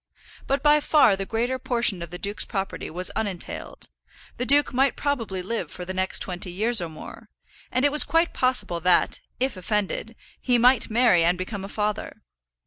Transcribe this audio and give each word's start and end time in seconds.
But 0.47 0.63
by 0.63 0.79
far 0.79 1.15
the 1.15 1.27
greater 1.27 1.59
portion 1.59 2.01
of 2.01 2.09
the 2.09 2.17
duke's 2.17 2.43
property 2.43 2.89
was 2.89 3.11
unentailed; 3.11 3.87
the 4.37 4.47
duke 4.47 4.73
might 4.73 4.95
probably 4.95 5.43
live 5.43 5.69
for 5.69 5.85
the 5.85 5.93
next 5.93 6.21
twenty 6.21 6.51
years 6.51 6.81
or 6.81 6.89
more; 6.89 7.29
and 7.71 7.85
it 7.85 7.91
was 7.91 8.03
quite 8.03 8.33
possible 8.33 8.79
that, 8.79 9.19
if 9.39 9.55
offended, 9.55 10.15
he 10.41 10.57
might 10.57 10.89
marry 10.89 11.23
and 11.23 11.37
become 11.37 11.63
a 11.63 11.69
father. 11.69 12.23